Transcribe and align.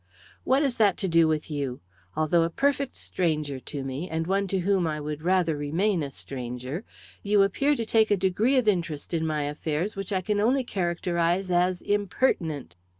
"What 0.43 0.63
has 0.63 0.77
that 0.77 0.97
to 0.97 1.07
do 1.07 1.27
with 1.27 1.51
you? 1.51 1.79
Although 2.15 2.41
a 2.41 2.49
perfect 2.49 2.95
stranger 2.95 3.59
to 3.59 3.83
me 3.83 4.09
and 4.09 4.25
one 4.25 4.47
to 4.47 4.61
whom 4.61 4.87
I 4.87 4.99
would 4.99 5.21
rather 5.21 5.55
remain 5.55 6.01
a 6.01 6.09
stranger 6.09 6.83
you 7.21 7.43
appear 7.43 7.75
to 7.75 7.85
take 7.85 8.09
a 8.09 8.17
degree 8.17 8.57
of 8.57 8.67
interest 8.67 9.13
in 9.13 9.27
my 9.27 9.43
affairs 9.43 9.95
which 9.95 10.11
I 10.11 10.21
can 10.21 10.39
only 10.39 10.63
characterize 10.63 11.51
as 11.51 11.83
impertinent." 11.83 12.75